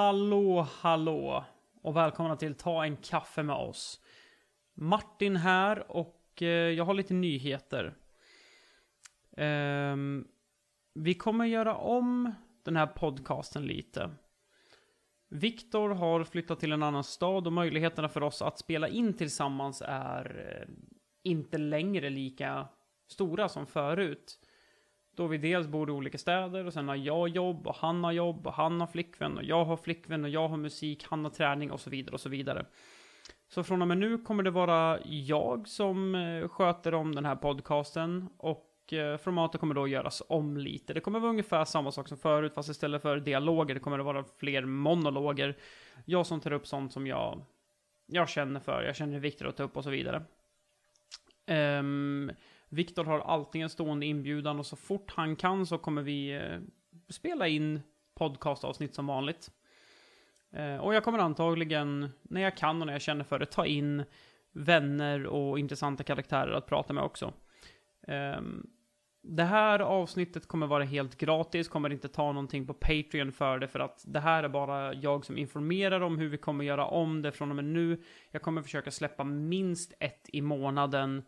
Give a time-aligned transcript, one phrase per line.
[0.00, 1.44] Hallå, hallå
[1.82, 4.00] och välkomna till Ta en kaffe med oss.
[4.74, 7.94] Martin här och eh, jag har lite nyheter.
[9.36, 10.28] Ehm,
[10.94, 12.32] vi kommer göra om
[12.64, 14.10] den här podcasten lite.
[15.28, 19.82] Viktor har flyttat till en annan stad och möjligheterna för oss att spela in tillsammans
[19.86, 20.74] är eh,
[21.22, 22.68] inte längre lika
[23.06, 24.38] stora som förut.
[25.16, 28.12] Då vi dels bor i olika städer och sen har jag jobb och han har
[28.12, 31.30] jobb och han har flickvän och jag har flickvän och jag har musik, han har
[31.30, 32.66] träning och så vidare och så vidare.
[33.48, 37.36] Så från och med nu kommer det vara jag som eh, sköter om den här
[37.36, 40.94] podcasten och eh, formatet kommer då göras om lite.
[40.94, 44.04] Det kommer vara ungefär samma sak som förut fast istället för dialoger det kommer det
[44.04, 45.56] vara fler monologer.
[46.04, 47.42] Jag som tar upp sånt som jag,
[48.06, 50.22] jag känner för, jag känner det är viktigt att ta upp och så vidare.
[51.78, 52.30] Um,
[52.72, 56.58] Viktor har alltid en stående inbjudan och så fort han kan så kommer vi eh,
[57.08, 57.80] spela in
[58.14, 59.50] podcastavsnitt som vanligt.
[60.52, 63.66] Eh, och jag kommer antagligen, när jag kan och när jag känner för det, ta
[63.66, 64.04] in
[64.52, 67.32] vänner och intressanta karaktärer att prata med också.
[68.06, 68.40] Eh,
[69.22, 73.68] det här avsnittet kommer vara helt gratis, kommer inte ta någonting på Patreon för det,
[73.68, 77.22] för att det här är bara jag som informerar om hur vi kommer göra om
[77.22, 78.02] det från och med nu.
[78.30, 81.22] Jag kommer försöka släppa minst ett i månaden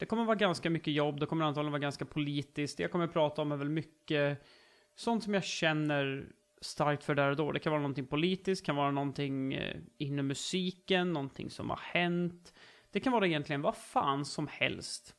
[0.00, 2.76] det kommer vara ganska mycket jobb, det kommer antagligen vara ganska politiskt.
[2.76, 4.46] Det jag kommer prata om är väl mycket
[4.94, 6.26] sånt som jag känner
[6.60, 7.52] starkt för där och då.
[7.52, 12.54] Det kan vara någonting politiskt, kan vara någonting eh, inom musiken, någonting som har hänt.
[12.90, 15.14] Det kan vara egentligen vad fan som helst.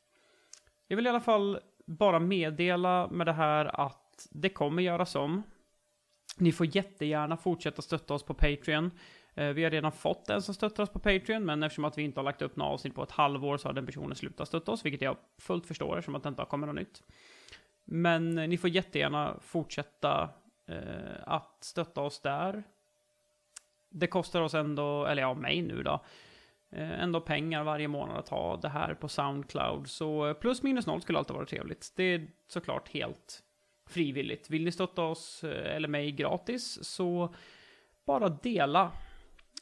[0.87, 5.43] Jag vill i alla fall bara meddela med det här att det kommer göras om.
[6.37, 8.91] Ni får jättegärna fortsätta stötta oss på Patreon.
[9.35, 12.01] Eh, vi har redan fått en som stöttar oss på Patreon, men eftersom att vi
[12.01, 14.71] inte har lagt upp några avsnitt på ett halvår så har den personen slutat stötta
[14.71, 17.03] oss, vilket jag fullt förstår eftersom att det inte har kommit något nytt.
[17.85, 20.29] Men eh, ni får jättegärna fortsätta
[20.67, 22.63] eh, att stötta oss där.
[23.89, 26.03] Det kostar oss ändå, eller ja, mig nu då,
[26.69, 29.87] eh, ändå pengar varje månad att ha det här på Soundcloud.
[29.87, 31.93] Så eh, plus minus noll skulle alltid vara trevligt.
[31.95, 33.43] Det är såklart helt
[33.89, 34.49] frivilligt.
[34.49, 37.35] Vill ni stötta oss eller mig gratis så
[38.05, 38.91] bara dela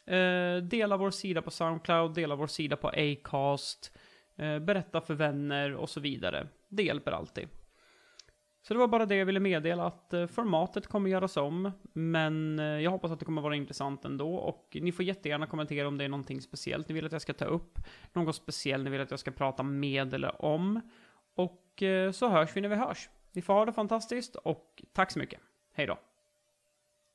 [0.10, 3.98] Eh, dela vår sida på Soundcloud, dela vår sida på Acast,
[4.36, 6.48] eh, berätta för vänner och så vidare.
[6.70, 7.48] Det hjälper alltid.
[8.62, 12.60] Så det var bara det jag ville meddela att eh, formatet kommer göras om, men
[12.60, 15.98] eh, jag hoppas att det kommer vara intressant ändå och ni får jättegärna kommentera om
[15.98, 17.80] det är någonting speciellt ni vill att jag ska ta upp,
[18.14, 20.82] något speciellt ni vill att jag ska prata med eller om.
[21.36, 23.10] Och eh, så hörs vi när vi hörs.
[23.32, 25.40] Ni får ha det fantastiskt och tack så mycket.
[25.74, 25.98] Hej då.